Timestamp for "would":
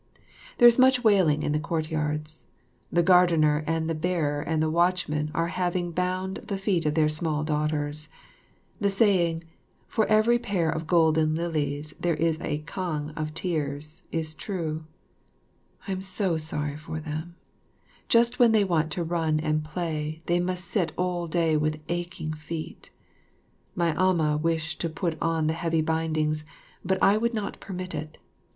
27.17-27.35